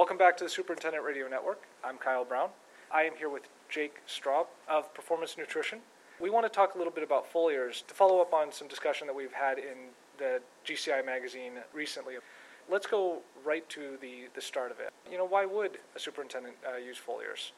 [0.00, 1.60] Welcome back to the Superintendent Radio Network.
[1.84, 2.48] I'm Kyle Brown.
[2.90, 5.80] I am here with Jake Straub of Performance Nutrition.
[6.18, 9.06] We want to talk a little bit about foliars to follow up on some discussion
[9.08, 12.14] that we've had in the GCI magazine recently.
[12.70, 14.88] Let's go right to the, the start of it.
[15.12, 17.50] You know, why would a superintendent uh, use foliars?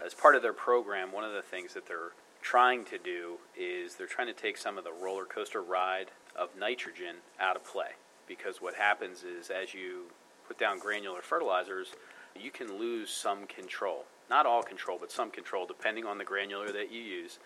[0.00, 3.96] As part of their program, one of the things that they're trying to do is
[3.96, 7.96] they're trying to take some of the roller coaster ride of nitrogen out of play.
[8.28, 10.04] Because what happens is as you
[10.46, 11.88] put down granular fertilizers,
[12.40, 14.04] you can lose some control.
[14.30, 17.38] Not all control, but some control, depending on the granular that you use.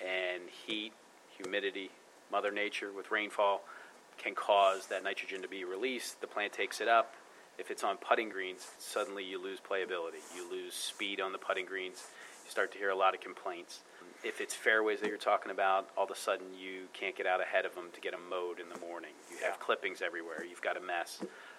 [0.00, 0.92] And heat,
[1.36, 1.90] humidity,
[2.30, 3.62] Mother Nature with rainfall
[4.18, 6.20] can cause that nitrogen to be released.
[6.20, 7.14] The plant takes it up.
[7.58, 10.20] If it's on putting greens, suddenly you lose playability.
[10.34, 12.04] You lose speed on the putting greens.
[12.46, 13.80] You start to hear a lot of complaints.
[14.22, 17.40] If it's fairways that you're talking about, all of a sudden you can't get out
[17.40, 19.10] ahead of them to get them mowed in the morning.
[19.30, 20.44] You have clippings everywhere.
[20.48, 21.18] You've got a mess.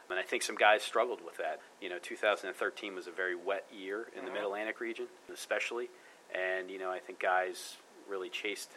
[0.09, 1.59] And I think some guys struggled with that.
[1.81, 5.89] You know, 2013 was a very wet year in the Mid Atlantic region, especially.
[6.33, 7.75] And, you know, I think guys
[8.09, 8.71] really chased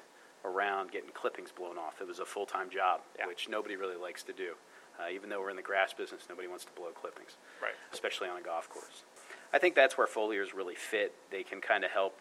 [0.45, 2.01] around getting clippings blown off.
[2.01, 3.29] It was a full time job, Yeah.
[3.29, 4.55] which nobody really likes to do.
[4.99, 7.75] Uh, even though we're in the grass business, nobody wants to blow clippings, Right.
[7.93, 9.05] especially on a golf course.
[9.53, 11.15] I think that's where foliars really fit.
[11.31, 12.19] They can kind of help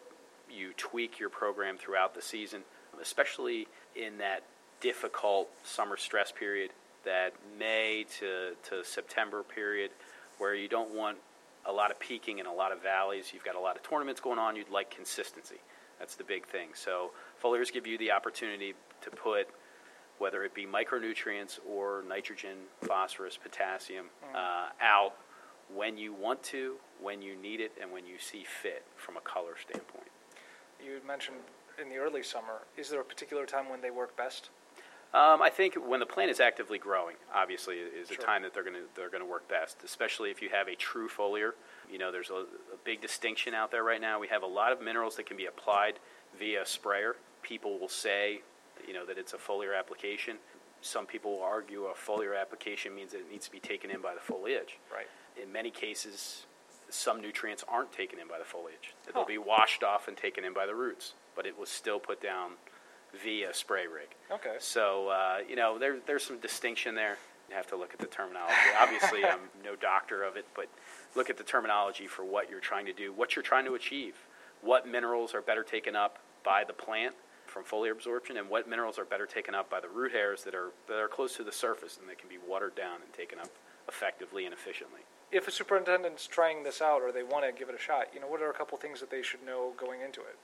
[0.50, 2.62] you tweak your program throughout the season,
[3.00, 4.42] especially in that
[4.80, 6.70] difficult summer stress period,
[7.04, 9.90] that May to, to September period,
[10.38, 11.18] where you don't want
[11.66, 13.30] a lot of peaking and a lot of valleys.
[13.32, 14.56] You've got a lot of tournaments going on.
[14.56, 15.60] You'd like consistency.
[15.98, 16.68] That's the big thing.
[16.74, 17.10] So
[17.42, 19.48] foliars give you the opportunity to put
[20.18, 25.14] whether it be micronutrients or nitrogen, phosphorus, potassium, uh, out
[25.74, 29.20] when you want to, when you need it, and when you see fit from a
[29.20, 30.08] color standpoint.
[30.84, 31.36] You had mentioned
[31.80, 32.62] in the early summer.
[32.76, 34.50] Is there a particular time when they work best?
[35.12, 38.16] Um, I think when the plant is actively growing, obviously, is Sure.
[38.16, 39.78] a time that they're going to they're going to work best.
[39.84, 41.52] Especially if you have a true foliar.
[41.90, 44.20] You know, there's a, a big distinction out there right now.
[44.20, 45.98] We have a lot of minerals that can be applied
[46.38, 47.16] via sprayer.
[47.42, 48.42] People will say,
[48.86, 50.36] you know, that it's a foliar application.
[50.80, 54.00] Some people will argue a foliar application means that it needs to be taken in
[54.00, 54.78] by the foliage.
[54.92, 55.06] Right.
[55.40, 56.46] In many cases,
[56.88, 58.94] some nutrients aren't taken in by the foliage.
[59.06, 59.12] Huh.
[59.14, 62.22] They'll be washed off and taken in by the roots, but it was still put
[62.22, 62.52] down
[63.22, 64.08] via spray rig.
[64.30, 64.56] Okay.
[64.58, 67.18] So, uh, you know, there, there's some distinction there.
[67.48, 68.54] You have to look at the terminology.
[68.80, 70.66] Obviously, I'm no doctor of it, but
[71.16, 74.14] look at the terminology for what you're trying to do, what you're trying to achieve,
[74.62, 77.14] what minerals are better taken up by the plant
[77.50, 80.54] from foliar absorption, and what minerals are better taken up by the root hairs that
[80.54, 83.38] are, that are close to the surface and that can be watered down and taken
[83.38, 83.50] up
[83.88, 85.00] effectively and efficiently.
[85.32, 88.20] If a superintendent's trying this out or they want to give it a shot, you
[88.20, 90.36] know, what are a couple things that they should know going into it?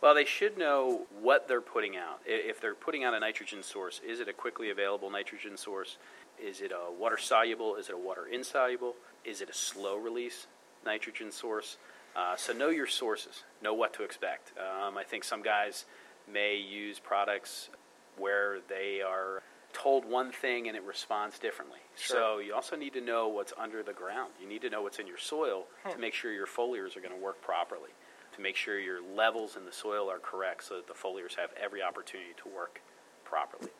[0.00, 2.20] Well, they should know what they're putting out.
[2.26, 5.96] If they're putting out a nitrogen source, is it a quickly available nitrogen source?
[6.42, 7.76] Is it a water soluble?
[7.76, 8.96] Is it a water insoluble?
[9.24, 10.48] Is it a slow release
[10.84, 11.76] nitrogen source?
[12.16, 13.44] Uh, so know your sources.
[13.62, 14.52] Know what to expect.
[14.58, 15.84] Um, I think some guys
[16.30, 17.70] may use products
[18.18, 21.78] where they are told one thing and it responds differently.
[21.96, 22.16] Sure.
[22.16, 24.32] So you also need to know what's under the ground.
[24.40, 27.14] You need to know what's in your soil to make sure your foliars are going
[27.14, 27.90] to work properly,
[28.34, 31.50] to make sure your levels in the soil are correct so that the foliars have
[31.60, 32.82] every opportunity to work
[33.24, 33.70] properly.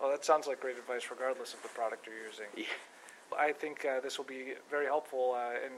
[0.00, 2.46] Well, that sounds like great advice, regardless of the product you're using.
[2.56, 2.64] Yeah.
[3.38, 5.72] I think uh, this will be very helpful uh, in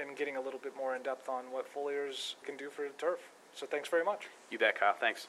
[0.00, 3.18] in getting a little bit more in depth on what foliars can do for turf.
[3.54, 4.28] So, thanks very much.
[4.50, 4.94] You bet, Kyle.
[4.98, 5.28] Thanks.